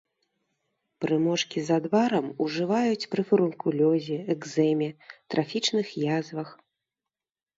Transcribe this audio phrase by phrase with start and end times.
[1.03, 4.89] Прымочкі з адварам ужываюць пры фурункулёзе, экзэме,
[5.35, 6.49] трафічных язвах.